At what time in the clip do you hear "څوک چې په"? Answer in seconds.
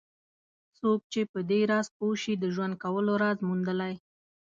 0.77-1.39